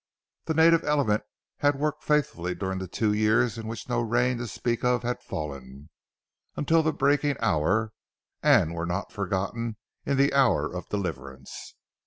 [0.45, 1.21] The native element
[1.57, 5.21] had worked faithfully during the two years in which no rain to speak of had
[5.21, 5.91] fallen,
[6.55, 7.93] until the breaking hour,
[8.41, 11.75] and were not forgotten in the hour of deliverance.